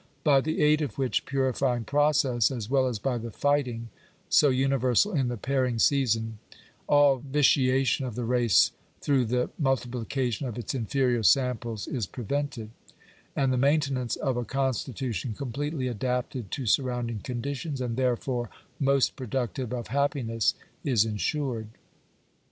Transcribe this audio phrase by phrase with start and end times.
[0.23, 3.89] By the aid of which purifying process, as well as by the fighting,
[4.29, 6.39] so universal in the pairing season,
[6.87, 12.71] all vitiation of the race through the multiplication of its inferior samples is prevented;
[13.35, 18.49] and the maintenance of a constitution completely adapted to surrounding conditions, and therefore
[18.79, 21.67] most productive of happiness, is ensured.